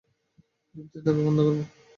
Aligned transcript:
যুক্তিতর্ক 0.75 1.17
বন্ধ 1.25 1.39
করবো? 1.45 1.63